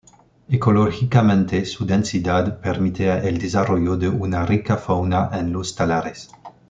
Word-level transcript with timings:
Ecológicamente 0.49 1.63
su 1.63 1.85
densidad 1.85 2.59
permite 2.59 3.29
el 3.29 3.37
desarrollo 3.37 3.97
de 3.97 4.09
una 4.09 4.43
rica 4.47 4.75
fauna 4.77 5.29
en 5.33 5.53
los 5.53 5.75
talares. 5.75 6.31